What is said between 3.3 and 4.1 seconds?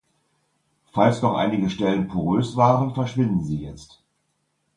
sie jetzt.